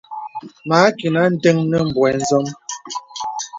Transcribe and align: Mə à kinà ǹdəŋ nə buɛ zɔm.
Mə 0.67 0.75
à 0.85 0.87
kinà 0.97 1.21
ǹdəŋ 1.33 1.57
nə 1.69 1.77
buɛ 1.93 2.11
zɔm. 2.27 2.45